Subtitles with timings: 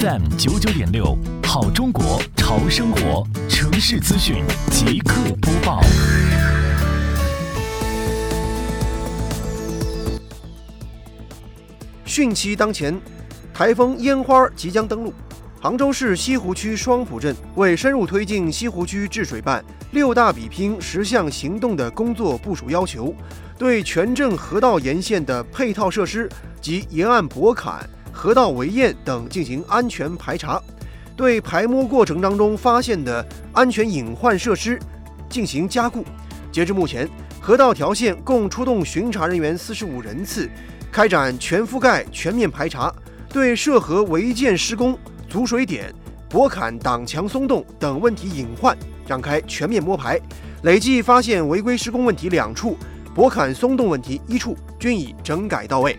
[0.00, 5.80] FM 九九点六，好中国潮生活，城市资讯即刻播报。
[12.04, 13.00] 汛期当前，
[13.54, 15.14] 台风烟花即将登陆。
[15.62, 23.14] 杭州市西湖区双浦镇为深入推进西湖区治水办六大比拼十项行动的工作部署要求，
[23.56, 26.28] 对全镇河道沿线的配套设施
[26.60, 30.58] 及沿岸驳坎、河道围堰等进行安全排查，
[31.14, 34.80] 对排摸过程当中发现的安全隐患设施
[35.28, 36.02] 进行加固。
[36.50, 37.06] 截至目前，
[37.42, 40.48] 河道条线共出动巡查人员四十五人次，
[40.90, 42.90] 开展全覆盖、全面排查，
[43.28, 44.98] 对涉河违建施工。
[45.28, 45.92] 阻水点、
[46.30, 48.74] 驳坎挡墙松动等问题隐患
[49.04, 50.18] 展开全面摸排，
[50.62, 52.78] 累计发现违规施工问题两处，
[53.14, 55.98] 驳坎松动问题一处，均已整改到位。